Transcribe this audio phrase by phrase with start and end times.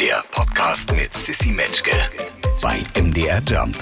[0.00, 1.92] Der Podcast mit Sissy Metzke
[2.60, 3.74] bei MDR Jump.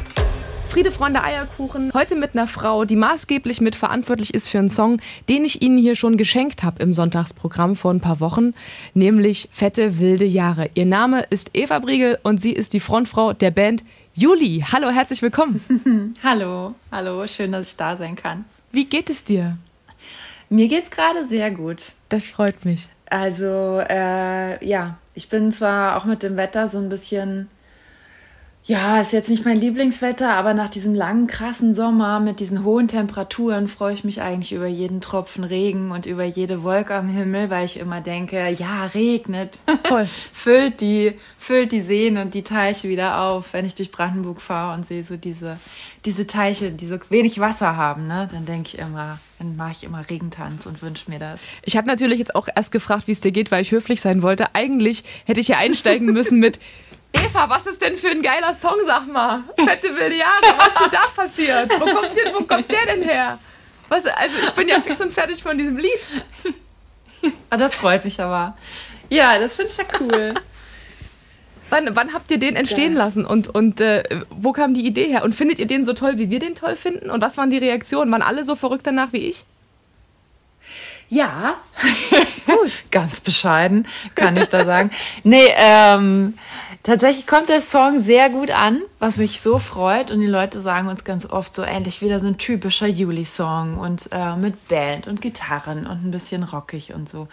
[0.68, 1.90] Friede, Freunde, Eierkuchen.
[1.92, 5.96] Heute mit einer Frau, die maßgeblich mitverantwortlich ist für einen Song, den ich Ihnen hier
[5.96, 8.54] schon geschenkt habe im Sonntagsprogramm vor ein paar Wochen,
[8.94, 10.70] nämlich Fette wilde Jahre.
[10.74, 14.64] Ihr Name ist Eva Briegel und sie ist die Frontfrau der Band Juli.
[14.70, 16.14] Hallo, herzlich willkommen.
[16.22, 18.44] hallo, hallo, schön, dass ich da sein kann.
[18.70, 19.58] Wie geht es dir?
[20.48, 21.92] Mir geht's gerade sehr gut.
[22.08, 22.88] Das freut mich.
[23.10, 27.48] Also, äh, ja, ich bin zwar auch mit dem Wetter so ein bisschen
[28.66, 32.88] ja, ist jetzt nicht mein Lieblingswetter, aber nach diesem langen, krassen Sommer mit diesen hohen
[32.88, 37.50] Temperaturen freue ich mich eigentlich über jeden Tropfen Regen und über jede Wolke am Himmel,
[37.50, 39.58] weil ich immer denke, ja, regnet.
[39.84, 40.08] Voll.
[40.32, 43.52] füllt die, füllt die Seen und die Teiche wieder auf.
[43.52, 45.58] Wenn ich durch Brandenburg fahre und sehe so diese,
[46.06, 49.84] diese Teiche, die so wenig Wasser haben, ne, dann denke ich immer, dann mache ich
[49.84, 51.40] immer Regentanz und wünsche mir das.
[51.64, 54.22] Ich habe natürlich jetzt auch erst gefragt, wie es dir geht, weil ich höflich sein
[54.22, 54.54] wollte.
[54.54, 56.58] Eigentlich hätte ich ja einsteigen müssen mit
[57.14, 59.44] Eva, was ist denn für ein geiler Song, sag mal?
[59.56, 61.70] Fette Jahre, was ist denn da passiert?
[61.70, 63.38] Wo kommt, der, wo kommt der denn her?
[63.88, 66.00] Was, also ich bin ja fix und fertig von diesem Lied.
[67.50, 68.56] Ah, das freut mich aber.
[69.08, 70.34] Ja, das finde ich ja cool.
[71.70, 75.24] Wann, wann, habt ihr den entstehen lassen und, und äh, wo kam die Idee her?
[75.24, 77.08] Und findet ihr den so toll, wie wir den toll finden?
[77.08, 78.12] Und was waren die Reaktionen?
[78.12, 79.46] Waren alle so verrückt danach wie ich?
[81.08, 81.56] Ja,
[82.46, 82.72] gut.
[82.90, 84.90] Ganz bescheiden, kann ich da sagen.
[85.22, 86.38] Nee, ähm,
[86.82, 90.10] tatsächlich kommt der Song sehr gut an, was mich so freut.
[90.10, 94.08] Und die Leute sagen uns ganz oft so, endlich wieder so ein typischer Juli-Song und
[94.12, 97.28] äh, mit Band und Gitarren und ein bisschen rockig und so.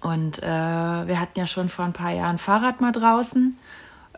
[0.00, 3.56] Und äh, wir hatten ja schon vor ein paar Jahren Fahrrad mal draußen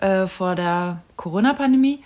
[0.00, 2.02] äh, vor der Corona-Pandemie.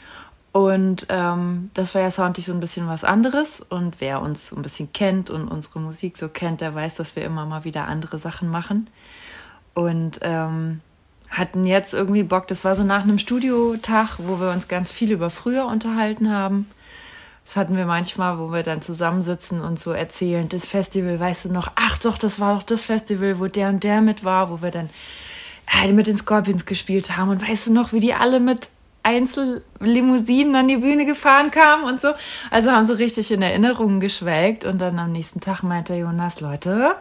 [0.52, 3.62] Und ähm, das war ja soundlich so ein bisschen was anderes.
[3.70, 7.16] Und wer uns so ein bisschen kennt und unsere Musik so kennt, der weiß, dass
[7.16, 8.88] wir immer mal wieder andere Sachen machen.
[9.72, 10.80] Und ähm,
[11.30, 15.10] hatten jetzt irgendwie Bock, das war so nach einem Studiotag, wo wir uns ganz viel
[15.10, 16.68] über früher unterhalten haben.
[17.46, 21.52] Das hatten wir manchmal, wo wir dann zusammensitzen und so erzählen, das Festival, weißt du
[21.52, 24.60] noch, ach doch, das war doch das Festival, wo der und der mit war, wo
[24.60, 24.90] wir dann
[25.82, 27.30] äh, mit den Scorpions gespielt haben.
[27.30, 28.68] Und weißt du noch, wie die alle mit
[29.02, 32.12] Einzellimousinen an die Bühne gefahren kamen und so.
[32.50, 36.94] Also haben so richtig in Erinnerungen geschwelgt und dann am nächsten Tag meinte Jonas, Leute,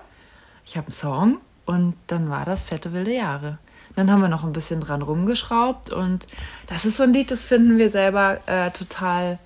[0.66, 3.58] ich habe einen Song und dann war das Fette wilde Jahre.
[3.96, 6.26] Dann haben wir noch ein bisschen dran rumgeschraubt und
[6.68, 9.38] das ist so ein Lied, das finden wir selber äh, total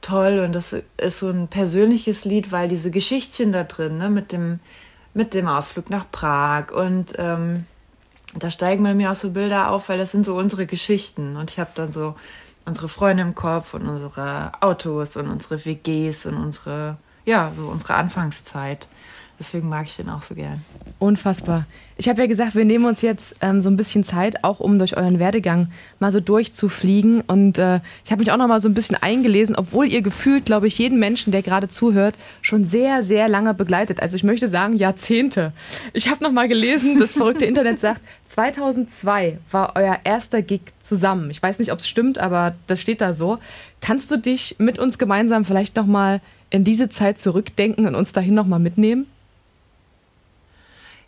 [0.00, 4.32] toll und das ist so ein persönliches Lied, weil diese Geschichtchen da drin, ne, mit
[4.32, 4.60] dem,
[5.12, 7.66] mit dem Ausflug nach Prag und ähm,
[8.32, 11.36] da steigen bei mir auch so Bilder auf, weil das sind so unsere Geschichten.
[11.36, 12.14] Und ich habe dann so
[12.64, 17.94] unsere Freunde im Kopf und unsere Autos und unsere WGs und unsere, ja, so unsere
[17.94, 18.88] Anfangszeit.
[19.44, 20.64] Deswegen mag ich den auch so gern.
[20.98, 21.66] Unfassbar.
[21.98, 24.78] Ich habe ja gesagt, wir nehmen uns jetzt ähm, so ein bisschen Zeit, auch um
[24.78, 25.68] durch euren Werdegang
[26.00, 27.20] mal so durchzufliegen.
[27.20, 30.46] Und äh, ich habe mich auch noch mal so ein bisschen eingelesen, obwohl ihr gefühlt,
[30.46, 34.00] glaube ich, jeden Menschen, der gerade zuhört, schon sehr, sehr lange begleitet.
[34.00, 35.52] Also ich möchte sagen Jahrzehnte.
[35.92, 41.28] Ich habe noch mal gelesen, das verrückte Internet sagt, 2002 war euer erster Gig zusammen.
[41.30, 43.38] Ich weiß nicht, ob es stimmt, aber das steht da so.
[43.82, 48.12] Kannst du dich mit uns gemeinsam vielleicht noch mal in diese Zeit zurückdenken und uns
[48.12, 49.06] dahin noch mal mitnehmen?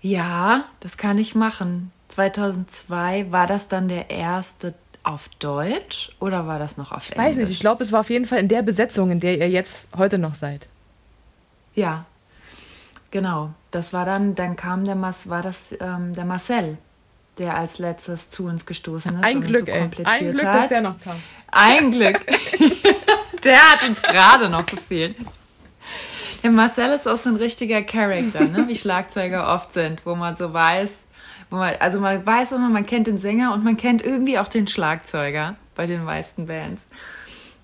[0.07, 1.91] Ja, das kann ich machen.
[2.09, 7.25] 2002 war das dann der erste auf Deutsch oder war das noch auf ich Englisch?
[7.25, 9.37] Ich weiß nicht, ich glaube, es war auf jeden Fall in der Besetzung, in der
[9.37, 10.69] ihr jetzt heute noch seid.
[11.75, 12.05] Ja,
[13.11, 13.51] genau.
[13.73, 16.79] Das war dann, dann kam der Mas, war das ähm, der Marcel,
[17.39, 19.25] der als letztes zu uns gestoßen ist.
[19.25, 19.81] Ein Glück, so ey.
[19.81, 20.55] Ein Glück, hat.
[20.55, 21.21] dass der noch kam.
[21.51, 22.25] Ein Glück.
[23.43, 25.17] der hat uns gerade noch gefehlt.
[26.55, 28.67] Marcel ist auch so ein richtiger Charakter, ne?
[28.69, 30.99] wie Schlagzeuger oft sind, wo man so weiß,
[31.51, 34.49] wo man, also man weiß immer, man kennt den Sänger und man kennt irgendwie auch
[34.49, 36.85] den Schlagzeuger bei den meisten Bands.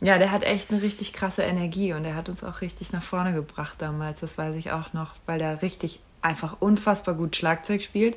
[0.00, 3.02] Ja, der hat echt eine richtig krasse Energie und der hat uns auch richtig nach
[3.02, 4.20] vorne gebracht damals.
[4.20, 8.16] Das weiß ich auch noch, weil der richtig einfach unfassbar gut Schlagzeug spielt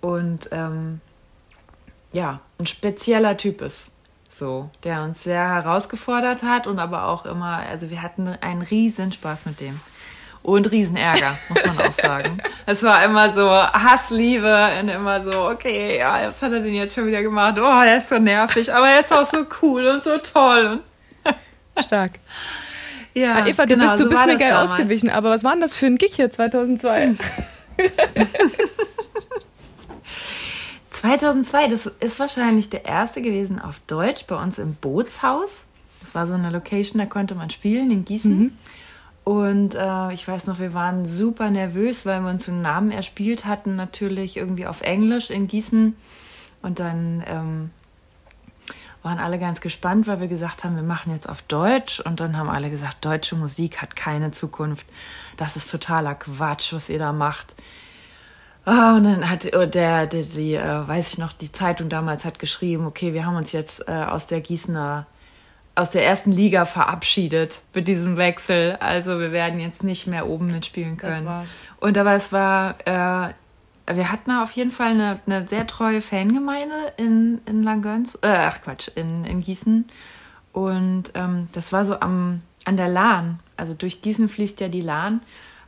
[0.00, 1.00] und ähm,
[2.12, 3.90] ja, ein spezieller Typ ist
[4.38, 9.12] so, der uns sehr herausgefordert hat und aber auch immer, also wir hatten einen riesen
[9.12, 9.80] Spaß mit dem.
[10.42, 12.38] Und riesen Ärger, muss man auch sagen.
[12.64, 16.94] Es war immer so Hassliebe und immer so, okay, ja, was hat er denn jetzt
[16.94, 17.58] schon wieder gemacht?
[17.58, 20.80] Oh, er ist so nervig, aber er ist auch so cool und so toll.
[21.84, 22.12] Stark.
[23.14, 24.72] Ja, Eva, du genau, bist, du so bist mir geil damals.
[24.72, 27.16] ausgewichen, aber was war denn das für ein Gig hier 2002?
[30.98, 35.66] 2002, das ist wahrscheinlich der erste gewesen auf Deutsch bei uns im Bootshaus.
[36.00, 38.38] Das war so eine Location, da konnte man spielen in Gießen.
[38.38, 38.52] Mhm.
[39.22, 43.44] Und äh, ich weiß noch, wir waren super nervös, weil wir uns einen Namen erspielt
[43.44, 45.94] hatten, natürlich irgendwie auf Englisch in Gießen.
[46.62, 47.70] Und dann ähm,
[49.04, 52.00] waren alle ganz gespannt, weil wir gesagt haben, wir machen jetzt auf Deutsch.
[52.00, 54.86] Und dann haben alle gesagt, deutsche Musik hat keine Zukunft.
[55.36, 57.54] Das ist totaler Quatsch, was ihr da macht.
[58.66, 62.38] Oh, und dann hat der, der die, äh, weiß ich noch, die Zeitung damals hat
[62.38, 65.06] geschrieben, okay, wir haben uns jetzt äh, aus der Gießener,
[65.74, 68.76] aus der ersten Liga verabschiedet mit diesem Wechsel.
[68.80, 71.28] Also wir werden jetzt nicht mehr oben mitspielen können.
[71.80, 73.32] Und aber es war, äh,
[73.94, 78.60] wir hatten auf jeden Fall eine, eine sehr treue Fangemeinde in, in Langgöns, äh, ach
[78.62, 79.86] Quatsch, in, in Gießen.
[80.52, 83.40] Und ähm, das war so am, an der Lahn.
[83.56, 85.22] Also durch Gießen fließt ja die Lahn.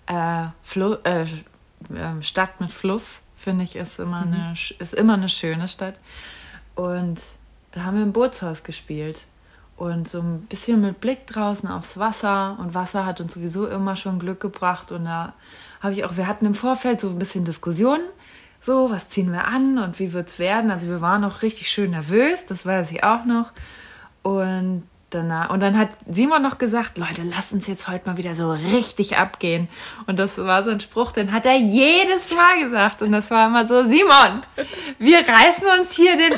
[0.06, 1.26] Äh, Flo, äh,
[1.94, 4.34] ähm, Stadt mit Fluss, finde ich, ist immer, mhm.
[4.34, 5.94] eine, ist immer eine schöne Stadt.
[6.74, 7.20] Und
[7.72, 9.24] da haben wir im Bootshaus gespielt.
[9.76, 12.58] Und so ein bisschen mit Blick draußen aufs Wasser.
[12.60, 14.92] Und Wasser hat uns sowieso immer schon Glück gebracht.
[14.92, 15.32] Und da
[15.80, 18.04] habe ich auch, wir hatten im Vorfeld so ein bisschen Diskussionen.
[18.60, 20.70] So, was ziehen wir an und wie wird es werden?
[20.70, 23.52] Also wir waren auch richtig schön nervös, das weiß ich auch noch.
[24.22, 25.50] Und danach.
[25.50, 29.16] Und dann hat Simon noch gesagt, Leute, lasst uns jetzt heute mal wieder so richtig
[29.18, 29.68] abgehen.
[30.06, 33.02] Und das war so ein Spruch, den hat er jedes Mal gesagt.
[33.02, 34.42] Und das war immer so, Simon,
[34.98, 36.34] wir reißen uns hier den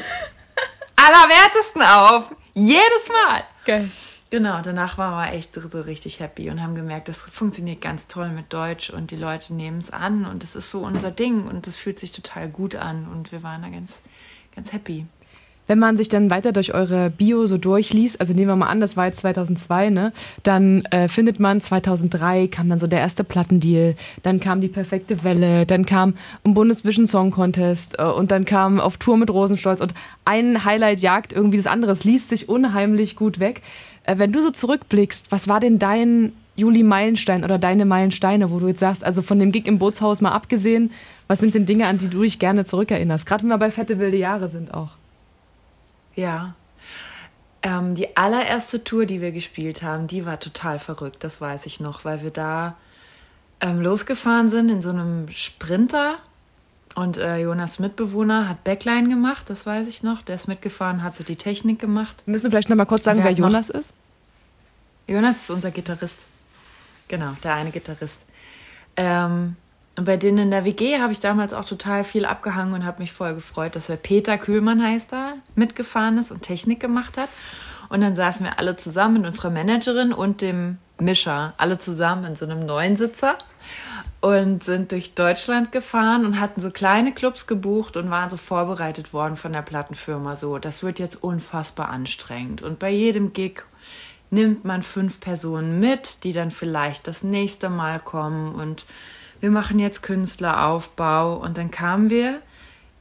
[0.96, 2.34] Allerwertesten auf.
[2.54, 3.44] Jedes Mal.
[3.64, 3.90] Geil.
[4.32, 8.30] Genau, danach waren wir echt so richtig happy und haben gemerkt, das funktioniert ganz toll
[8.30, 11.66] mit Deutsch und die Leute nehmen es an und es ist so unser Ding und
[11.66, 14.00] es fühlt sich total gut an und wir waren da ganz,
[14.56, 15.04] ganz happy.
[15.66, 18.80] Wenn man sich dann weiter durch eure Bio so durchliest, also nehmen wir mal an,
[18.80, 20.12] das war jetzt 2002, ne,
[20.42, 25.22] dann äh, findet man 2003 kam dann so der erste Plattendeal, dann kam die perfekte
[25.24, 26.14] Welle, dann kam
[26.44, 29.94] ein Bundesvision Song Contest äh, und dann kam auf Tour mit Rosenstolz und
[30.24, 33.62] ein Highlight jagt irgendwie das andere, es liest sich unheimlich gut weg.
[34.04, 38.58] Äh, wenn du so zurückblickst, was war denn dein Juli Meilenstein oder deine Meilensteine, wo
[38.58, 40.90] du jetzt sagst, also von dem Gig im Bootshaus mal abgesehen,
[41.26, 43.24] was sind denn Dinge, an die du dich gerne zurückerinnerst?
[43.24, 44.90] Gerade wenn wir bei fette wilde Jahre sind auch.
[46.14, 46.54] Ja.
[47.62, 51.78] Ähm, die allererste Tour, die wir gespielt haben, die war total verrückt, das weiß ich
[51.78, 52.76] noch, weil wir da
[53.60, 56.18] ähm, losgefahren sind in so einem Sprinter.
[56.94, 60.22] Und äh, Jonas Mitbewohner hat Backline gemacht, das weiß ich noch.
[60.22, 62.22] Der ist mitgefahren, hat so die Technik gemacht.
[62.26, 63.94] Wir müssen vielleicht noch mal kurz sagen, wer Jonas ist.
[65.08, 66.20] Jonas ist unser Gitarrist.
[67.08, 68.20] Genau, der eine Gitarrist.
[68.96, 69.56] Ähm,
[69.96, 73.02] und bei denen in der WG habe ich damals auch total viel abgehangen und habe
[73.02, 77.28] mich voll gefreut, dass der Peter Kühlmann heißt da, mitgefahren ist und Technik gemacht hat.
[77.90, 82.34] Und dann saßen wir alle zusammen mit unserer Managerin und dem Mischer, alle zusammen in
[82.34, 83.36] so einem neuen Sitzer
[84.22, 89.12] und sind durch Deutschland gefahren und hatten so kleine Clubs gebucht und waren so vorbereitet
[89.12, 90.36] worden von der Plattenfirma.
[90.36, 92.62] So, das wird jetzt unfassbar anstrengend.
[92.62, 93.64] Und bei jedem Gig
[94.30, 98.86] nimmt man fünf Personen mit, die dann vielleicht das nächste Mal kommen und
[99.42, 101.34] wir machen jetzt Künstleraufbau.
[101.34, 102.40] Und dann kamen wir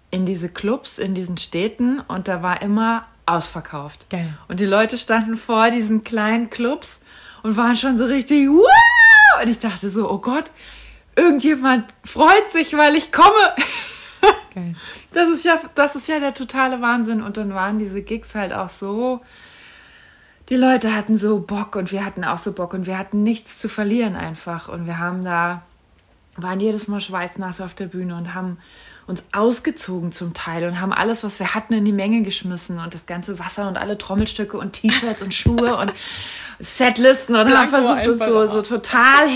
[0.09, 4.09] in diese Clubs, in diesen Städten und da war immer ausverkauft.
[4.09, 4.35] Geil.
[4.47, 6.99] Und die Leute standen vor diesen kleinen Clubs
[7.43, 9.41] und waren schon so richtig, wow!
[9.41, 10.51] Und ich dachte so, oh Gott,
[11.15, 13.55] irgendjemand freut sich, weil ich komme.
[14.55, 14.75] Geil.
[15.13, 17.21] Das ist ja, das ist ja der totale Wahnsinn.
[17.21, 19.21] Und dann waren diese Gigs halt auch so,
[20.49, 23.59] die Leute hatten so Bock und wir hatten auch so Bock und wir hatten nichts
[23.59, 24.69] zu verlieren einfach.
[24.69, 25.61] Und wir haben da
[26.37, 28.57] waren jedes Mal schweißnass auf der Bühne und haben
[29.07, 32.93] uns ausgezogen zum Teil und haben alles, was wir hatten, in die Menge geschmissen und
[32.93, 35.93] das ganze Wasser und alle Trommelstöcke und T-Shirts und Schuhe und
[36.59, 39.27] Setlisten und haben versucht, uns so, so total,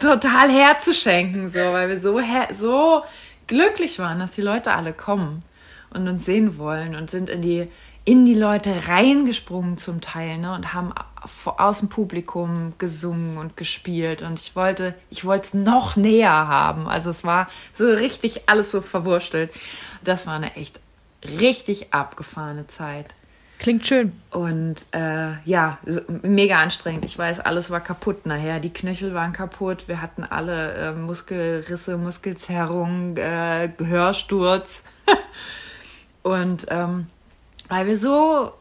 [0.00, 2.20] total herzuschenken, so, weil wir so,
[2.58, 3.02] so
[3.46, 5.42] glücklich waren, dass die Leute alle kommen
[5.90, 7.68] und uns sehen wollen und sind in die
[8.06, 10.94] in die Leute reingesprungen zum Teil ne, und haben
[11.44, 14.22] aus dem Publikum gesungen und gespielt.
[14.22, 16.86] Und ich wollte ich wollte es noch näher haben.
[16.86, 19.52] Also es war so richtig alles so verwurstelt.
[20.04, 20.78] Das war eine echt
[21.24, 23.12] richtig abgefahrene Zeit.
[23.58, 24.12] Klingt schön.
[24.30, 25.78] Und äh, ja
[26.22, 27.04] mega anstrengend.
[27.06, 28.60] Ich weiß alles war kaputt nachher.
[28.60, 29.88] Die Knöchel waren kaputt.
[29.88, 34.84] Wir hatten alle äh, Muskelrisse Muskelzerrung äh, Gehörsturz.
[36.22, 37.08] Und ähm,
[37.68, 38.52] weil wir so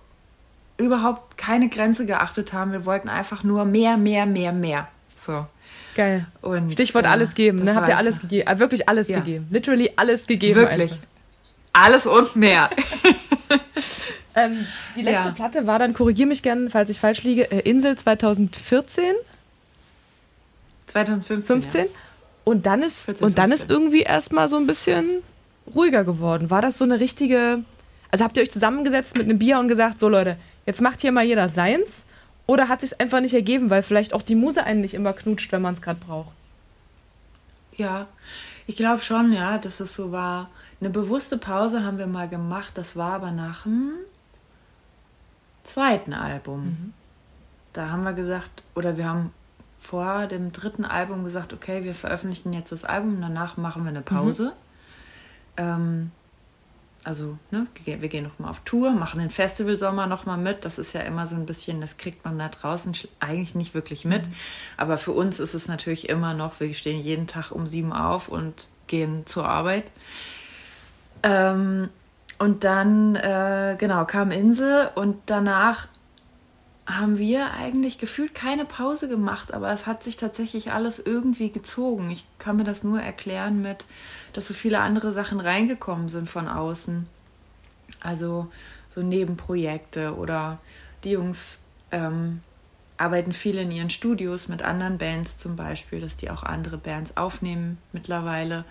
[0.77, 2.71] überhaupt keine Grenze geachtet haben.
[2.71, 4.87] Wir wollten einfach nur mehr, mehr, mehr, mehr.
[5.25, 5.45] So.
[5.95, 6.27] Geil.
[6.41, 7.75] Und, Stichwort äh, alles geben, ne?
[7.75, 8.47] Habt ihr alles gegeben?
[8.47, 9.19] Äh, wirklich alles ja.
[9.19, 9.47] gegeben.
[9.49, 10.55] Literally alles gegeben.
[10.55, 10.91] Wirklich.
[10.91, 11.07] Einfach.
[11.73, 12.69] Alles und mehr.
[14.35, 15.33] ähm, die letzte ja.
[15.33, 19.13] Platte war dann, korrigier mich gerne, falls ich falsch liege, äh, Insel 2014.
[20.87, 21.61] 2015.
[21.61, 21.81] 15.
[21.85, 21.91] Ja.
[22.43, 25.05] Und dann ist, 14, und dann ist irgendwie erstmal so ein bisschen
[25.73, 26.49] ruhiger geworden.
[26.49, 27.63] War das so eine richtige
[28.11, 31.11] also habt ihr euch zusammengesetzt mit einem Bier und gesagt, so Leute, jetzt macht hier
[31.11, 32.05] mal jeder seins?
[32.47, 35.51] Oder hat sich einfach nicht ergeben, weil vielleicht auch die Muse einen nicht immer knutscht,
[35.51, 36.33] wenn man es gerade braucht?
[37.75, 38.07] Ja,
[38.67, 40.49] ich glaube schon, ja, dass es so war.
[40.79, 43.93] eine bewusste Pause haben wir mal gemacht, das war aber nach dem
[45.63, 46.65] zweiten Album.
[46.65, 46.93] Mhm.
[47.73, 49.31] Da haben wir gesagt, oder wir haben
[49.79, 54.01] vor dem dritten Album gesagt, okay, wir veröffentlichen jetzt das Album, danach machen wir eine
[54.01, 54.45] Pause.
[54.45, 54.51] Mhm.
[55.57, 56.11] Ähm,
[57.05, 60.65] also, ne, wir gehen nochmal auf Tour, machen den Festivalsommer nochmal mit.
[60.65, 64.05] Das ist ja immer so ein bisschen, das kriegt man da draußen eigentlich nicht wirklich
[64.05, 64.25] mit.
[64.25, 64.33] Mhm.
[64.75, 68.27] Aber für uns ist es natürlich immer noch, wir stehen jeden Tag um sieben auf
[68.27, 69.91] und gehen zur Arbeit.
[71.21, 71.89] Ähm,
[72.39, 75.87] und dann, äh, genau, kam Insel und danach
[76.85, 82.11] haben wir eigentlich gefühlt keine Pause gemacht, aber es hat sich tatsächlich alles irgendwie gezogen.
[82.11, 83.85] Ich kann mir das nur erklären mit,
[84.33, 87.07] dass so viele andere Sachen reingekommen sind von außen.
[88.01, 88.51] Also
[88.93, 90.59] so Nebenprojekte oder
[91.03, 91.59] die Jungs
[91.91, 92.41] ähm,
[92.97, 97.17] arbeiten viel in ihren Studios mit anderen Bands zum Beispiel, dass die auch andere Bands
[97.17, 98.63] aufnehmen mittlerweile.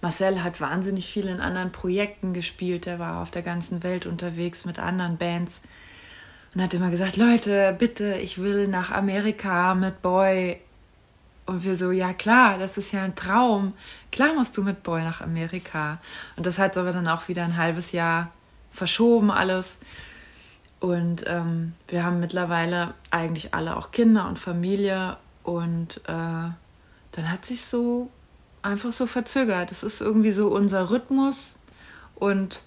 [0.00, 4.64] Marcel hat wahnsinnig viel in anderen Projekten gespielt, er war auf der ganzen Welt unterwegs
[4.64, 5.60] mit anderen Bands
[6.54, 10.58] und hat immer gesagt, Leute, bitte, ich will nach Amerika mit Boy.
[11.46, 13.72] Und wir so, ja klar, das ist ja ein Traum.
[14.10, 15.98] Klar musst du mit Boy nach Amerika.
[16.36, 18.30] Und das hat aber dann auch wieder ein halbes Jahr
[18.70, 19.78] verschoben alles.
[20.78, 25.16] Und ähm, wir haben mittlerweile eigentlich alle auch Kinder und Familie.
[25.42, 26.10] Und äh,
[27.12, 28.10] dann hat sich so
[28.60, 29.70] einfach so verzögert.
[29.70, 31.54] Das ist irgendwie so unser Rhythmus.
[32.14, 32.62] Und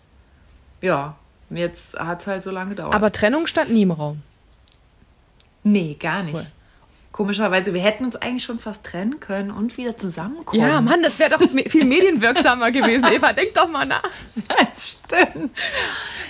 [0.81, 1.15] ja,
[1.55, 2.93] Jetzt hat es halt so lange gedauert.
[2.93, 4.21] Aber Trennung stand nie im Raum.
[5.63, 6.35] Nee, gar nicht.
[6.35, 6.45] Cool.
[7.15, 10.61] Komischerweise, wir hätten uns eigentlich schon fast trennen können und wieder zusammenkommen.
[10.61, 13.05] Ja, Mann, das wäre doch viel medienwirksamer gewesen.
[13.05, 14.03] Eva, denk doch mal nach.
[14.49, 15.51] Das stimmt.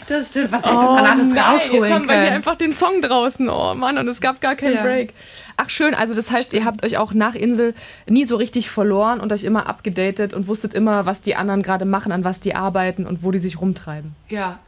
[0.08, 0.52] Das stimmt.
[0.52, 3.50] Was hätte oh, man alles nein, rausholen jetzt haben wir hier einfach den Song draußen.
[3.50, 4.84] Oh Mann, und es gab gar keinen ja.
[4.84, 5.16] Break.
[5.58, 6.62] Ach schön, also das heißt, stimmt.
[6.62, 7.74] ihr habt euch auch nach Insel
[8.06, 11.86] nie so richtig verloren und euch immer abgedatet und wusstet immer, was die anderen gerade
[11.86, 14.16] machen, an was die arbeiten und wo die sich rumtreiben.
[14.30, 14.60] Ja,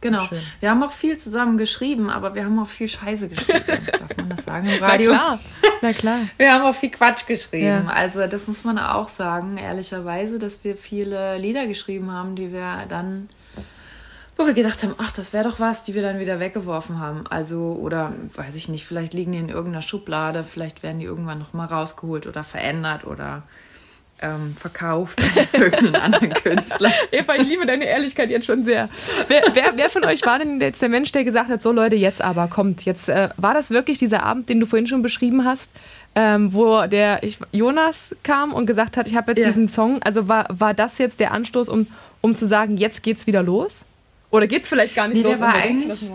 [0.00, 0.24] Genau.
[0.26, 0.40] Schön.
[0.60, 3.64] Wir haben auch viel zusammen geschrieben, aber wir haben auch viel Scheiße geschrieben.
[3.66, 5.12] Darf man das sagen im Radio?
[5.12, 5.40] Na klar.
[5.82, 6.20] Na klar.
[6.38, 7.84] Wir haben auch viel Quatsch geschrieben.
[7.86, 7.92] Ja.
[7.92, 12.86] Also das muss man auch sagen, ehrlicherweise, dass wir viele Lieder geschrieben haben, die wir
[12.88, 13.28] dann,
[14.36, 17.26] wo wir gedacht haben, ach, das wäre doch was, die wir dann wieder weggeworfen haben.
[17.26, 21.38] Also, oder weiß ich nicht, vielleicht liegen die in irgendeiner Schublade, vielleicht werden die irgendwann
[21.38, 23.42] nochmal rausgeholt oder verändert oder
[24.20, 26.92] ähm, verkauft an irgendeinen anderen Künstler.
[27.10, 28.88] Eva, ich liebe deine Ehrlichkeit jetzt schon sehr.
[29.28, 31.96] Wer, wer, wer, von euch war denn jetzt der Mensch, der gesagt hat, so Leute,
[31.96, 35.44] jetzt aber kommt, jetzt äh, war das wirklich dieser Abend, den du vorhin schon beschrieben
[35.44, 35.70] hast,
[36.14, 39.46] ähm, wo der ich, Jonas kam und gesagt hat, ich habe jetzt ja.
[39.46, 41.86] diesen Song, also war, war das jetzt der Anstoß, um,
[42.20, 43.84] um zu sagen, jetzt geht's wieder los?
[44.30, 45.38] Oder geht's vielleicht gar nicht nee, los?
[45.38, 46.10] Der war eigentlich,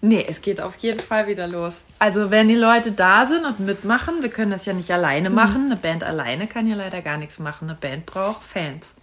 [0.00, 1.82] Nee, es geht auf jeden Fall wieder los.
[1.98, 5.34] Also wenn die Leute da sind und mitmachen, wir können das ja nicht alleine mhm.
[5.34, 5.64] machen.
[5.66, 7.68] Eine Band alleine kann ja leider gar nichts machen.
[7.68, 8.94] Eine Band braucht Fans.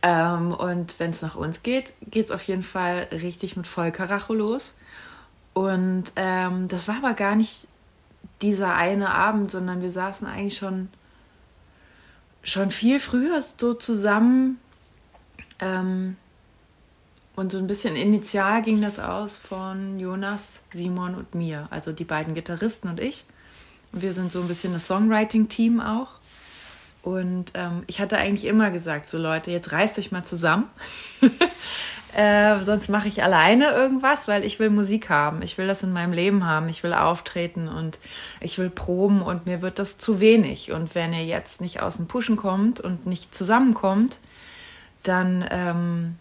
[0.00, 4.32] Ähm, und wenn es nach uns geht, geht es auf jeden Fall richtig mit Vollkaracho
[4.32, 4.74] los.
[5.52, 7.66] Und ähm, das war aber gar nicht
[8.42, 10.88] dieser eine Abend, sondern wir saßen eigentlich schon,
[12.42, 14.58] schon viel früher so zusammen.
[15.60, 16.16] Ähm,
[17.36, 22.04] und so ein bisschen initial ging das aus von Jonas, Simon und mir, also die
[22.04, 23.24] beiden Gitarristen und ich.
[23.92, 26.20] Und wir sind so ein bisschen das Songwriting-Team auch.
[27.02, 30.64] Und ähm, ich hatte eigentlich immer gesagt, so Leute, jetzt reißt euch mal zusammen.
[32.16, 35.42] äh, sonst mache ich alleine irgendwas, weil ich will Musik haben.
[35.42, 36.68] Ich will das in meinem Leben haben.
[36.68, 37.98] Ich will auftreten und
[38.40, 40.72] ich will proben und mir wird das zu wenig.
[40.72, 44.18] Und wenn ihr jetzt nicht aus dem Pushen kommt und nicht zusammenkommt,
[45.02, 46.16] dann ähm,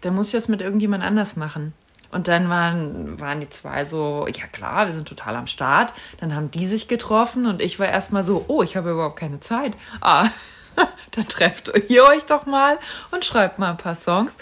[0.00, 1.72] dann muss ich das mit irgendjemand anders machen.
[2.12, 5.92] Und dann waren, waren die zwei so, ja klar, wir sind total am Start.
[6.18, 9.40] Dann haben die sich getroffen und ich war erstmal so, oh, ich habe überhaupt keine
[9.40, 9.76] Zeit.
[10.00, 10.28] Ah,
[11.12, 12.78] dann trefft ihr euch doch mal
[13.12, 14.38] und schreibt mal ein paar Songs.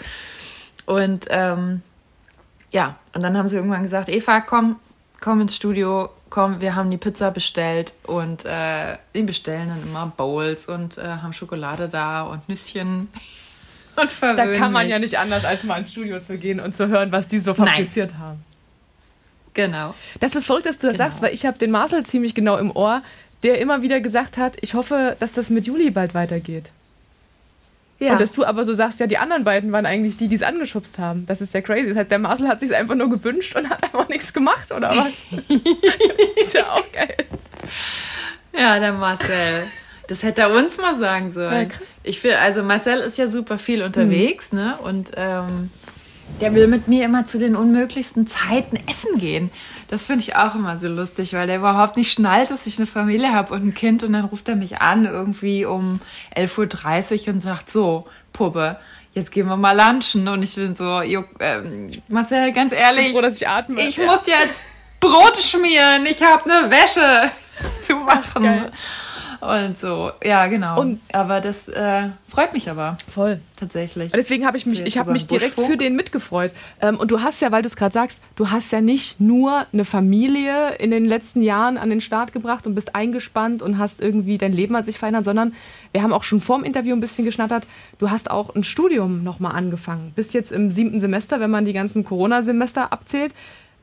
[0.85, 1.83] Und ähm,
[2.71, 4.77] ja, und dann haben sie irgendwann gesagt, Eva, komm,
[5.21, 10.11] komm ins Studio, komm, wir haben die Pizza bestellt und äh, die bestellen dann immer
[10.15, 13.09] Bowls und äh, haben Schokolade da und Nüsschen
[13.99, 14.53] und verwöhnen.
[14.53, 17.11] Da kann man ja nicht anders, als mal ins Studio zu gehen und zu hören,
[17.11, 18.19] was die so fabriziert Nein.
[18.19, 18.45] haben.
[19.53, 19.95] Genau.
[20.19, 21.09] Das ist verrückt, dass du das genau.
[21.09, 23.01] sagst, weil ich habe den Marcel ziemlich genau im Ohr,
[23.43, 26.71] der immer wieder gesagt hat, ich hoffe, dass das mit Juli bald weitergeht.
[27.99, 28.13] Ja.
[28.13, 30.43] Und dass du aber so sagst, ja, die anderen beiden waren eigentlich die, die es
[30.43, 31.25] angeschubst haben.
[31.25, 31.89] Das ist ja crazy.
[31.89, 34.89] Das heißt, der Marcel hat sich einfach nur gewünscht und hat einfach nichts gemacht, oder
[34.89, 35.11] was?
[36.41, 37.17] ist ja auch geil.
[38.57, 39.63] Ja, der Marcel.
[40.09, 41.69] Das hätte er uns mal sagen sollen.
[41.69, 41.75] Ja.
[42.01, 44.59] Ich finde, also Marcel ist ja super viel unterwegs, mhm.
[44.59, 44.77] ne?
[44.83, 45.69] Und ähm,
[46.41, 49.51] der will mit mir immer zu den unmöglichsten Zeiten essen gehen.
[49.87, 52.87] Das finde ich auch immer so lustig, weil der überhaupt nicht schnallt, dass ich eine
[52.87, 56.01] Familie habe und ein Kind und dann ruft er mich an irgendwie um
[56.35, 58.79] 11.30 Uhr und sagt so, Puppe,
[59.13, 63.13] jetzt gehen wir mal lunchen und ich bin so, jo, ähm, Marcel, ganz ehrlich, Ich
[63.13, 63.81] bin froh, dass ich atme.
[63.81, 64.65] ich muss jetzt
[64.99, 67.31] Brot schmieren, ich habe eine Wäsche
[67.81, 68.43] zu machen.
[68.43, 68.71] geil.
[69.41, 70.79] Und so, ja, genau.
[70.81, 73.39] Und- aber das äh, freut mich aber Voll.
[73.57, 74.11] tatsächlich.
[74.11, 75.71] Deswegen habe ich mich, ich habe mich direkt Buschfunk.
[75.71, 76.51] für den mitgefreut.
[76.81, 79.65] Ähm, und du hast ja, weil du es gerade sagst, du hast ja nicht nur
[79.71, 84.01] eine Familie in den letzten Jahren an den Start gebracht und bist eingespannt und hast
[84.01, 85.53] irgendwie dein Leben an sich verändert, sondern
[85.93, 87.65] wir haben auch schon vor dem Interview ein bisschen geschnattert.
[87.97, 90.11] Du hast auch ein Studium nochmal angefangen.
[90.15, 93.33] Bist jetzt im siebten Semester, wenn man die ganzen Corona-Semester abzählt,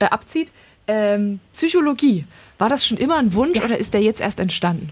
[0.01, 0.51] äh, abzieht.
[0.89, 2.27] Ähm, Psychologie.
[2.59, 4.89] War das schon immer ein Wunsch oder ist der jetzt erst entstanden?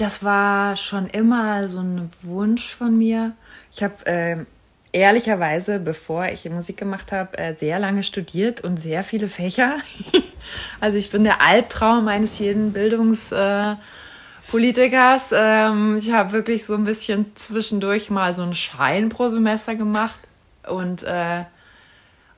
[0.00, 3.32] Das war schon immer so ein Wunsch von mir.
[3.70, 4.46] Ich habe ähm,
[4.92, 9.76] ehrlicherweise, bevor ich Musik gemacht habe, äh, sehr lange studiert und sehr viele Fächer.
[10.80, 13.72] also ich bin der Albtraum eines jeden Bildungspolitikers.
[13.72, 15.26] Äh, Politikers.
[15.32, 20.18] ähm, ich habe wirklich so ein bisschen zwischendurch mal so einen Schein pro Semester gemacht
[20.66, 21.44] und äh,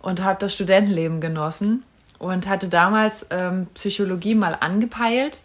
[0.00, 1.84] und habe das Studentenleben genossen
[2.18, 5.38] und hatte damals ähm, Psychologie mal angepeilt.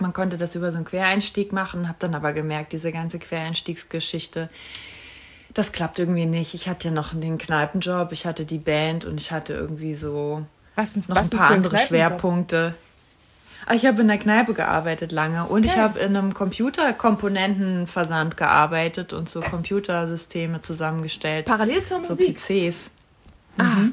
[0.00, 4.48] Man konnte das über so einen Quereinstieg machen, habe dann aber gemerkt, diese ganze Quereinstiegsgeschichte,
[5.54, 6.54] das klappt irgendwie nicht.
[6.54, 10.44] Ich hatte ja noch den Kneipenjob, ich hatte die Band und ich hatte irgendwie so
[10.74, 11.78] Was, noch was ein paar andere?
[11.78, 12.74] Schwerpunkte.
[13.64, 15.80] Ah, Ich habe in der Kneipe gearbeitet lange und ich Okay.
[15.80, 21.46] habe in einem Computerkomponentenversand gearbeitet und so Computersysteme zusammengestellt.
[21.46, 22.36] Parallel zur so Musik.
[22.36, 22.90] PCs.
[23.58, 23.86] Ah,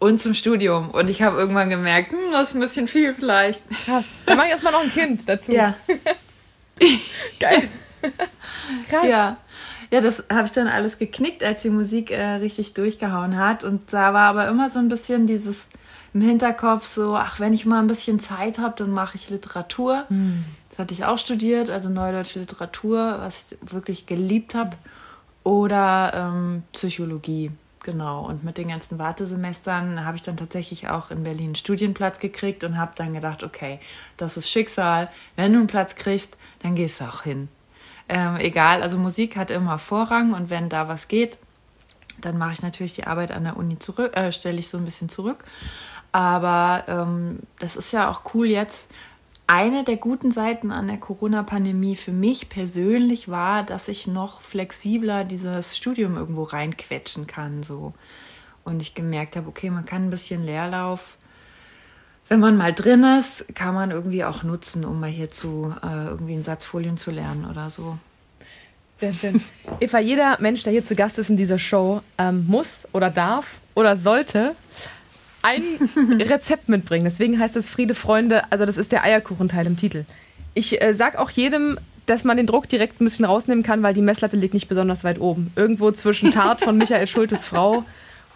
[0.00, 0.90] Und zum Studium.
[0.90, 3.62] Und ich habe irgendwann gemerkt, hm, das ist ein bisschen viel vielleicht.
[3.84, 4.06] krass.
[4.26, 5.52] Dann mach ich erstmal noch ein Kind dazu.
[5.52, 5.74] Ja,
[7.38, 7.68] Geil.
[8.88, 9.06] Krass.
[9.06, 9.36] ja.
[9.92, 13.64] Ja, das habe ich dann alles geknickt, als die Musik äh, richtig durchgehauen hat.
[13.64, 15.66] Und da war aber immer so ein bisschen dieses
[16.14, 20.06] im Hinterkopf so, ach, wenn ich mal ein bisschen Zeit habe, dann mache ich Literatur.
[20.70, 24.76] Das hatte ich auch studiert, also Neudeutsche Literatur, was ich wirklich geliebt habe.
[25.44, 27.50] Oder ähm, Psychologie,
[27.82, 28.26] genau.
[28.26, 32.64] Und mit den ganzen Wartesemestern habe ich dann tatsächlich auch in Berlin einen Studienplatz gekriegt
[32.64, 33.80] und habe dann gedacht, okay,
[34.16, 35.10] das ist Schicksal.
[35.36, 37.48] Wenn du einen Platz kriegst, dann gehst du auch hin.
[38.08, 41.38] Ähm, egal, also Musik hat immer Vorrang und wenn da was geht,
[42.20, 44.84] dann mache ich natürlich die Arbeit an der Uni zurück, äh, stelle ich so ein
[44.84, 45.44] bisschen zurück.
[46.12, 48.90] Aber ähm, das ist ja auch cool jetzt.
[49.52, 55.24] Eine der guten Seiten an der Corona-Pandemie für mich persönlich war, dass ich noch flexibler
[55.24, 57.64] dieses Studium irgendwo reinquetschen kann.
[57.64, 57.92] So.
[58.62, 61.16] Und ich gemerkt habe, okay, man kann ein bisschen Leerlauf,
[62.28, 66.34] wenn man mal drin ist, kann man irgendwie auch nutzen, um mal hierzu äh, irgendwie
[66.34, 67.98] einen Satz Folien zu lernen oder so.
[68.98, 69.42] Sehr schön.
[69.80, 73.60] Eva, jeder Mensch, der hier zu Gast ist in dieser Show, ähm, muss oder darf
[73.74, 74.54] oder sollte
[75.42, 75.62] ein
[76.20, 77.04] Rezept mitbringen.
[77.04, 78.50] Deswegen heißt es Friede, Freunde.
[78.50, 80.04] Also das ist der Eierkuchenteil im Titel.
[80.54, 83.94] Ich äh, sag auch jedem, dass man den Druck direkt ein bisschen rausnehmen kann, weil
[83.94, 85.52] die Messlatte liegt nicht besonders weit oben.
[85.56, 87.84] Irgendwo zwischen Tart von Michael Schultes Frau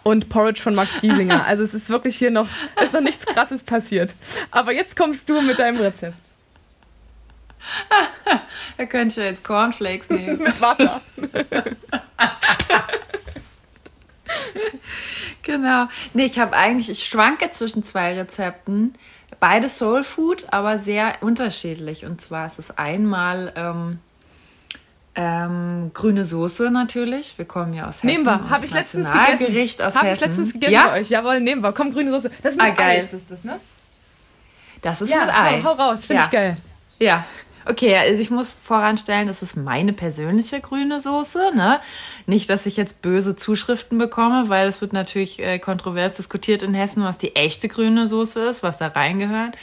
[0.03, 1.45] und Porridge von Max Giesinger.
[1.45, 2.47] Also es ist wirklich hier noch,
[2.81, 4.13] ist noch nichts Krasses passiert.
[4.51, 6.15] Aber jetzt kommst du mit deinem Rezept.
[8.77, 10.43] Da könnte ich ja jetzt Cornflakes nehmen.
[10.43, 11.01] Mit Wasser.
[15.43, 15.87] Genau.
[16.13, 18.95] Nee, ich habe eigentlich, ich schwanke zwischen zwei Rezepten.
[19.39, 22.05] Beide Soul Food, aber sehr unterschiedlich.
[22.05, 23.99] Und zwar ist es einmal ähm,
[25.15, 27.37] ähm, grüne Soße natürlich.
[27.37, 28.07] Wir kommen ja aus Hessen.
[28.07, 28.49] Nehmen wir.
[28.49, 29.81] Habe ich letztens gegessen.
[29.83, 30.87] aus Habe ich letztens gegessen ja?
[30.87, 31.09] bei euch.
[31.09, 31.73] Jawohl, nehmen wir.
[31.73, 32.31] Komm, grüne Soße.
[32.41, 32.99] Das ist Ah, mit geil.
[33.01, 33.59] Eis, ist das, ne?
[34.81, 35.61] Das ist Ja, mit Ei.
[35.63, 36.05] hau, hau raus.
[36.05, 36.25] Finde Ja.
[36.25, 36.57] ich geil.
[36.99, 37.25] Ja.
[37.67, 41.51] Okay, also ich muss voranstellen, das ist meine persönliche grüne Soße.
[41.55, 41.79] Ne?
[42.27, 46.75] Nicht, dass ich jetzt böse Zuschriften bekomme, weil es wird natürlich äh, kontrovers diskutiert in
[46.75, 49.55] Hessen, was die echte grüne Soße ist, was da reingehört.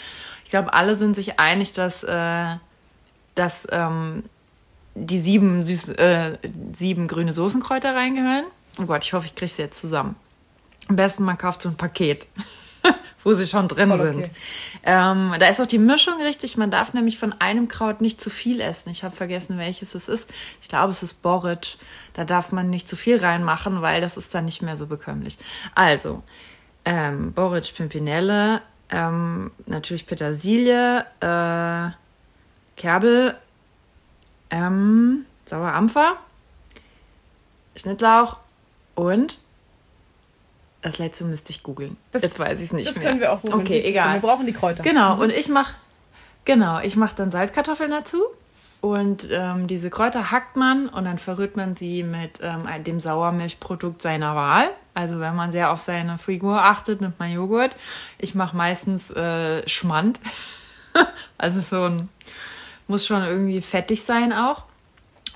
[0.44, 2.56] Ich glaube, alle sind sich einig, dass, äh,
[3.36, 4.24] dass ähm,
[4.96, 6.38] die sieben, süß, äh,
[6.72, 8.46] sieben grüne Soßenkräuter reingehören.
[8.80, 10.16] Oh Gott, ich hoffe, ich kriege sie jetzt zusammen.
[10.88, 12.26] Am besten, man kauft so ein Paket,
[13.24, 14.02] wo sie schon drin okay.
[14.02, 14.30] sind.
[14.82, 16.56] Ähm, da ist auch die Mischung richtig.
[16.56, 18.90] Man darf nämlich von einem Kraut nicht zu viel essen.
[18.90, 20.32] Ich habe vergessen, welches es ist.
[20.60, 21.76] Ich glaube, es ist Borage.
[22.14, 25.38] Da darf man nicht zu viel reinmachen, weil das ist dann nicht mehr so bekömmlich.
[25.74, 26.22] Also,
[26.84, 31.90] ähm, Borage Pimpinelle, ähm, natürlich Petersilie, äh,
[32.76, 33.36] Kerbel,
[34.50, 36.16] ähm, Sauerampfer,
[37.76, 38.38] Schnittlauch
[38.94, 39.40] und
[40.82, 41.96] das letzte müsste ich googeln.
[42.12, 43.08] Jetzt weiß ich es nicht Das mehr.
[43.08, 44.20] können wir auch Okay, Wir egal.
[44.20, 44.82] brauchen die Kräuter.
[44.82, 45.74] Genau, und ich mache
[46.44, 48.22] genau, ich mache dann Salzkartoffeln dazu.
[48.80, 54.02] Und ähm, diese Kräuter hackt man und dann verrührt man sie mit ähm, dem Sauermilchprodukt
[54.02, 54.70] seiner Wahl.
[54.92, 57.76] Also wenn man sehr auf seine Figur achtet, nimmt man Joghurt.
[58.18, 60.18] Ich mache meistens äh, Schmand.
[61.38, 62.08] also so ein,
[62.88, 64.64] muss schon irgendwie fettig sein auch.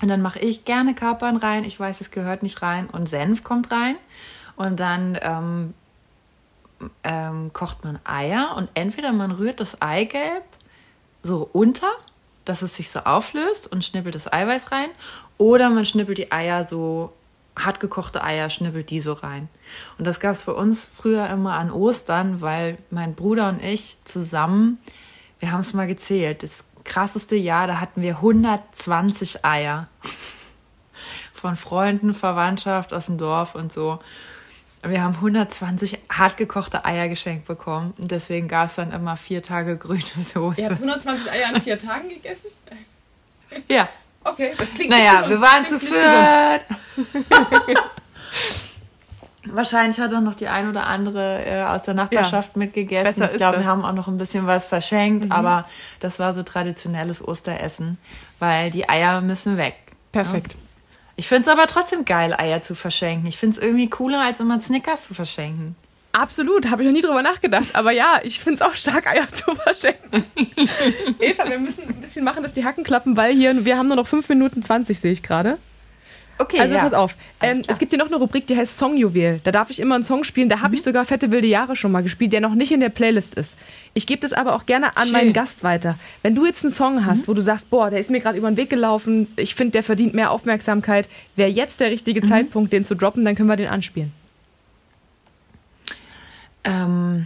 [0.01, 1.63] Und dann mache ich gerne Kapern rein.
[1.63, 2.89] Ich weiß, es gehört nicht rein.
[2.89, 3.95] Und Senf kommt rein.
[4.57, 5.73] Und dann ähm,
[7.03, 8.55] ähm, kocht man Eier.
[8.57, 10.43] Und entweder man rührt das Eigelb
[11.23, 11.91] so unter
[12.47, 14.89] dass es sich so auflöst und schnippelt das Eiweiß rein.
[15.37, 17.13] Oder man schnippelt die Eier so,
[17.57, 19.49] hart gekochte Eier, schnippelt die so rein.
[19.97, 23.97] Und das gab es bei uns früher immer an Ostern, weil mein Bruder und ich
[24.03, 24.79] zusammen,
[25.39, 29.87] wir haben es mal gezählt, das krasseste Jahr, da hatten wir 120 Eier.
[31.33, 33.99] Von Freunden, Verwandtschaft aus dem Dorf und so.
[34.89, 37.93] Wir haben 120 hartgekochte Eier geschenkt bekommen.
[37.97, 40.61] Und deswegen gab es dann immer vier Tage grüne Soße.
[40.61, 42.47] Ihr habt 120 Eier an vier Tagen gegessen?
[43.67, 43.89] Ja.
[44.23, 46.65] Okay, das klingt Naja, wir waren zu viert.
[49.45, 52.59] Wahrscheinlich hat auch noch die ein oder andere äh, aus der Nachbarschaft ja.
[52.59, 53.23] mitgegessen.
[53.23, 55.31] Ich glaube, wir haben auch noch ein bisschen was verschenkt, mhm.
[55.31, 55.65] aber
[56.01, 57.97] das war so traditionelles Osteressen,
[58.39, 59.75] weil die Eier müssen weg.
[60.11, 60.53] Perfekt.
[60.53, 60.59] Ja?
[61.19, 63.27] Ich finde es aber trotzdem geil, Eier zu verschenken.
[63.27, 65.75] Ich finde es irgendwie cooler, als immer Snickers zu verschenken.
[66.11, 67.75] Absolut, habe ich noch nie drüber nachgedacht.
[67.75, 70.25] Aber ja, ich finde es auch stark, Eier zu verschenken.
[71.19, 73.95] Eva, wir müssen ein bisschen machen, dass die Hacken klappen, weil hier, wir haben nur
[73.95, 75.57] noch 5 Minuten 20, sehe ich gerade.
[76.39, 76.81] Okay, also ja.
[76.81, 77.15] pass auf.
[77.41, 79.39] Ähm, es gibt hier noch eine Rubrik, die heißt Songjuwel.
[79.43, 80.49] Da darf ich immer einen Song spielen.
[80.49, 80.73] Da habe mhm.
[80.75, 83.57] ich sogar Fette wilde Jahre schon mal gespielt, der noch nicht in der Playlist ist.
[83.93, 85.13] Ich gebe das aber auch gerne an Schön.
[85.13, 85.97] meinen Gast weiter.
[86.21, 87.27] Wenn du jetzt einen Song hast, mhm.
[87.27, 89.83] wo du sagst, boah, der ist mir gerade über den Weg gelaufen, ich finde, der
[89.83, 92.25] verdient mehr Aufmerksamkeit, wäre jetzt der richtige mhm.
[92.25, 94.11] Zeitpunkt, den zu droppen, dann können wir den anspielen.
[96.63, 97.25] Ähm,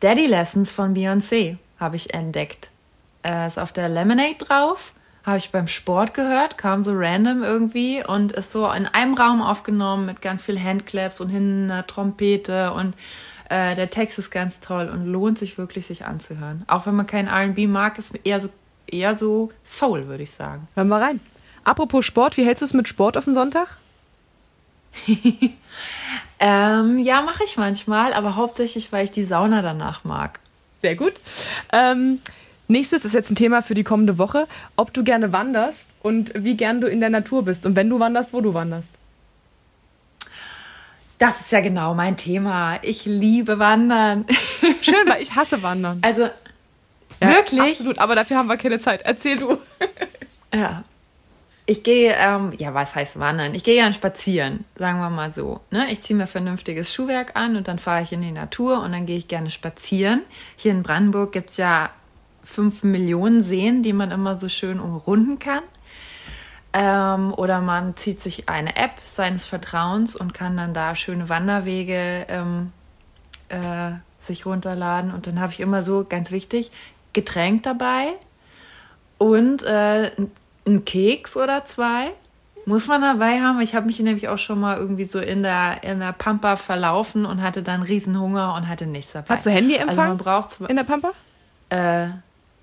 [0.00, 2.70] Daddy Lessons von Beyoncé habe ich entdeckt.
[3.22, 4.92] Er ist auf der Lemonade drauf
[5.24, 9.40] habe ich beim Sport gehört, kam so random irgendwie und ist so in einem Raum
[9.40, 12.94] aufgenommen mit ganz viel Handclaps und hinten eine Trompete und
[13.48, 16.64] äh, der Text ist ganz toll und lohnt sich wirklich, sich anzuhören.
[16.66, 18.48] Auch wenn man kein R&B mag, ist eher so,
[18.86, 20.68] eher so Soul, würde ich sagen.
[20.74, 21.20] Hören wir rein.
[21.62, 23.76] Apropos Sport, wie hältst du es mit Sport auf den Sonntag?
[26.40, 30.40] ähm, ja, mache ich manchmal, aber hauptsächlich, weil ich die Sauna danach mag.
[30.80, 31.14] Sehr gut.
[31.72, 32.18] Ähm,
[32.68, 34.46] Nächstes ist jetzt ein Thema für die kommende Woche,
[34.76, 37.98] ob du gerne wanderst und wie gern du in der Natur bist und wenn du
[37.98, 38.94] wanderst, wo du wanderst.
[41.18, 42.78] Das ist ja genau mein Thema.
[42.82, 44.24] Ich liebe Wandern.
[44.80, 45.98] Schön, weil ich hasse Wandern.
[46.02, 46.22] Also
[47.20, 47.78] ja, wirklich?
[47.78, 49.02] Absolut, aber dafür haben wir keine Zeit.
[49.02, 49.58] Erzähl du.
[50.54, 50.84] Ja.
[51.64, 53.54] Ich gehe, ähm, ja, was heißt wandern?
[53.54, 55.60] Ich gehe ja spazieren, sagen wir mal so.
[55.70, 55.90] Ne?
[55.90, 59.06] Ich ziehe mir vernünftiges Schuhwerk an und dann fahre ich in die Natur und dann
[59.06, 60.20] gehe ich gerne spazieren.
[60.56, 61.88] Hier in Brandenburg gibt es ja
[62.44, 65.62] fünf Millionen Seen, die man immer so schön umrunden kann.
[66.72, 72.26] Ähm, oder man zieht sich eine App seines Vertrauens und kann dann da schöne Wanderwege
[72.28, 72.72] ähm,
[73.50, 75.12] äh, sich runterladen.
[75.12, 76.70] Und dann habe ich immer so, ganz wichtig,
[77.12, 78.14] Getränk dabei
[79.18, 80.10] und äh,
[80.66, 82.12] ein Keks oder zwei.
[82.64, 83.60] Muss man dabei haben.
[83.60, 87.26] Ich habe mich nämlich auch schon mal irgendwie so in der, in der Pampa verlaufen
[87.26, 89.34] und hatte dann Riesenhunger und hatte nichts dabei.
[89.34, 91.10] Hast du Handyempfang also man braucht in der Pampa?
[91.70, 92.10] Äh,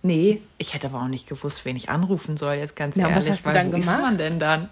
[0.01, 3.25] Nee, ich hätte aber auch nicht gewusst, wen ich anrufen soll, jetzt ganz ja, ehrlich.
[3.25, 3.95] Was hast du dann wo gemacht?
[3.95, 4.69] ist man denn dann?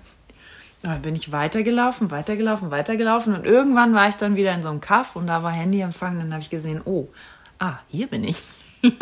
[0.83, 4.79] Dann bin ich weitergelaufen, weitergelaufen, weitergelaufen und irgendwann war ich dann wieder in so einem
[4.79, 6.17] Kaff und da war Handyempfang.
[6.17, 7.07] Dann habe ich gesehen, oh,
[7.59, 8.41] ah, hier bin ich.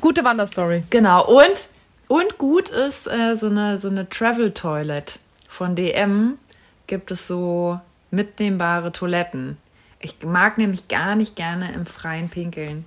[0.00, 0.84] Gute Wanderstory.
[0.90, 1.68] Genau, und,
[2.08, 6.38] und gut ist äh, so eine, so eine Travel Toilet von DM.
[6.86, 9.56] Gibt es so mitnehmbare Toiletten.
[9.98, 12.86] Ich mag nämlich gar nicht gerne im Freien pinkeln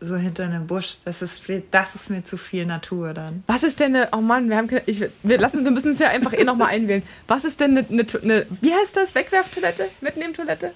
[0.00, 0.96] so hinter einem Busch.
[1.04, 3.44] Das ist, das ist mir zu viel Natur dann.
[3.46, 5.98] Was ist denn eine, oh Mann, wir haben keine, ich, wir lassen, wir müssen es
[5.98, 7.02] ja einfach eh nochmal einwählen.
[7.26, 10.72] Was ist denn eine, eine, eine, wie heißt das, Wegwerftoilette, Mitnehmtoilette?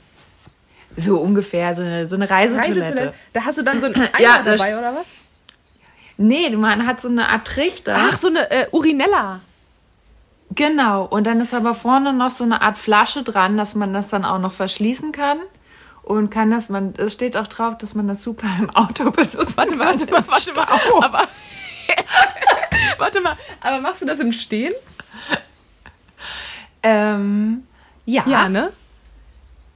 [0.96, 2.80] So ungefähr, so eine, so eine Reisetoilette.
[2.80, 3.14] Reisetoilette.
[3.32, 5.06] Da hast du dann so ein Eimer ja, dabei, oder was?
[6.16, 7.96] Nee, man hat so eine Art Trichter.
[7.96, 9.40] Ach, so eine äh, Urinella.
[10.54, 14.08] Genau, und dann ist aber vorne noch so eine Art Flasche dran, dass man das
[14.08, 15.38] dann auch noch verschließen kann
[16.10, 19.56] und kann das, man, es steht auch drauf, dass man das super im Auto benutzt.
[19.56, 21.04] Warte mal, warte mal, warte mal.
[21.04, 21.28] Aber,
[22.98, 24.74] warte mal, aber machst du das im Stehen?
[26.82, 27.62] Ähm,
[28.06, 28.24] ja.
[28.26, 28.72] Ja, ne?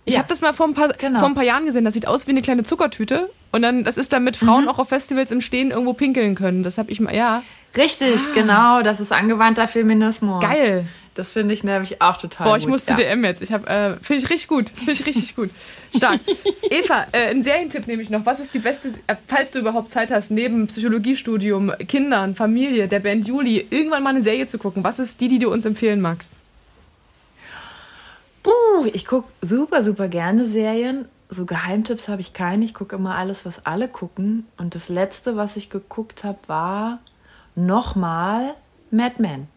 [0.06, 0.18] Ich ja.
[0.18, 1.20] habe das mal vor ein, paar, genau.
[1.20, 1.84] vor ein paar Jahren gesehen.
[1.84, 3.30] Das sieht aus wie eine kleine Zuckertüte.
[3.52, 4.70] Und dann, das ist damit Frauen mhm.
[4.70, 6.64] auch auf Festivals im Stehen irgendwo pinkeln können.
[6.64, 7.44] Das habe ich mal, ja.
[7.76, 8.34] Richtig, ah.
[8.34, 8.82] genau.
[8.82, 10.42] Das ist angewandter Feminismus.
[10.42, 10.86] Geil.
[11.14, 13.40] Das finde ich nämlich auch total Boah, ich muss zu DM jetzt.
[13.40, 14.70] Ich habe, äh, finde ich richtig gut.
[14.70, 15.50] Finde ich richtig gut.
[15.96, 16.18] Stark.
[16.70, 18.26] Eva, äh, einen Serientipp nehme ich noch.
[18.26, 22.98] Was ist die beste, äh, falls du überhaupt Zeit hast, neben Psychologiestudium, Kindern, Familie, der
[22.98, 24.82] Band Juli, irgendwann mal eine Serie zu gucken?
[24.82, 26.32] Was ist die, die du uns empfehlen magst?
[28.44, 31.06] Uh, ich gucke super, super gerne Serien.
[31.28, 32.64] So Geheimtipps habe ich keine.
[32.64, 34.46] Ich gucke immer alles, was alle gucken.
[34.58, 36.98] Und das letzte, was ich geguckt habe, war
[37.54, 38.54] nochmal
[38.90, 39.48] Mad Men.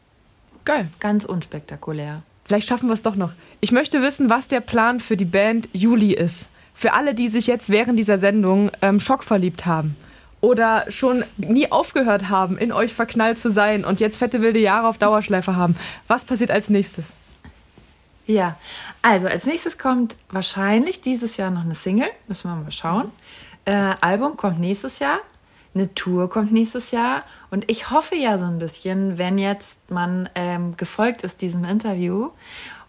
[0.65, 0.89] Geil.
[0.99, 2.23] Ganz unspektakulär.
[2.43, 3.31] Vielleicht schaffen wir es doch noch.
[3.59, 6.49] Ich möchte wissen, was der Plan für die Band Juli ist.
[6.73, 9.95] Für alle, die sich jetzt während dieser Sendung ähm, schockverliebt haben
[10.41, 14.87] oder schon nie aufgehört haben, in euch verknallt zu sein und jetzt fette wilde Jahre
[14.87, 15.75] auf Dauerschleife haben.
[16.07, 17.13] Was passiert als nächstes?
[18.27, 18.57] Ja,
[19.01, 22.09] also als nächstes kommt wahrscheinlich dieses Jahr noch eine Single.
[22.27, 23.11] Müssen wir mal schauen.
[23.65, 25.19] Äh, Album kommt nächstes Jahr
[25.77, 27.23] eine Tour kommt nächstes Jahr.
[27.51, 32.31] Und ich hoffe ja so ein bisschen, wenn jetzt man ähm, gefolgt ist diesem Interview,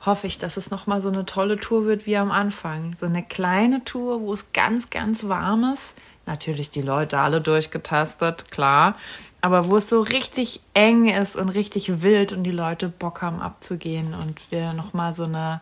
[0.05, 2.95] hoffe ich, dass es nochmal so eine tolle Tour wird wie am Anfang.
[2.97, 5.95] So eine kleine Tour, wo es ganz, ganz warm ist.
[6.27, 8.97] Natürlich die Leute alle durchgetastet, klar.
[9.41, 13.41] Aber wo es so richtig eng ist und richtig wild und die Leute Bock haben
[13.41, 15.61] abzugehen und wir nochmal so eine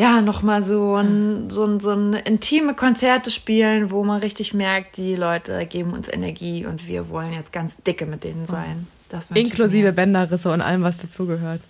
[0.00, 4.96] ja, nochmal so ein, so, ein, so ein intime Konzerte spielen, wo man richtig merkt,
[4.96, 8.86] die Leute geben uns Energie und wir wollen jetzt ganz dicke mit denen sein.
[9.34, 11.60] Inklusive Bänderrisse und allem, was dazugehört.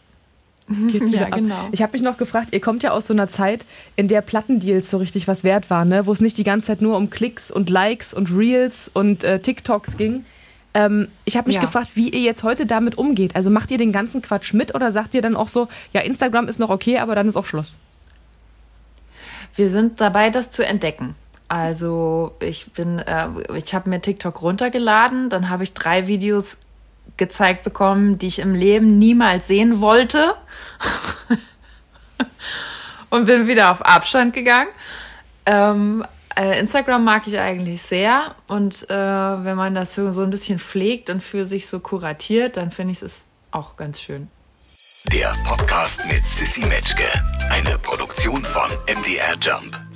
[1.10, 1.70] ja, genau.
[1.72, 3.66] Ich habe mich noch gefragt, ihr kommt ja aus so einer Zeit,
[3.96, 6.06] in der Plattendeals so richtig was wert waren, ne?
[6.06, 9.40] wo es nicht die ganze Zeit nur um Klicks und Likes und Reels und äh,
[9.40, 10.24] TikToks ging.
[10.74, 11.62] Ähm, ich habe mich ja.
[11.62, 13.34] gefragt, wie ihr jetzt heute damit umgeht.
[13.34, 16.46] Also macht ihr den ganzen Quatsch mit oder sagt ihr dann auch so, ja, Instagram
[16.46, 17.76] ist noch okay, aber dann ist auch Schluss?
[19.54, 21.14] Wir sind dabei, das zu entdecken.
[21.48, 26.58] Also ich bin, äh, ich habe mir TikTok runtergeladen, dann habe ich drei Videos
[27.16, 30.34] gezeigt bekommen, die ich im Leben niemals sehen wollte.
[33.10, 34.70] und bin wieder auf Abstand gegangen.
[35.44, 36.04] Ähm,
[36.38, 40.58] äh, Instagram mag ich eigentlich sehr und äh, wenn man das so, so ein bisschen
[40.58, 44.28] pflegt und für sich so kuratiert, dann finde ich es auch ganz schön.
[45.06, 47.04] Der Podcast mit Sissy Metzke,
[47.50, 49.89] eine Produktion von MDR Jump.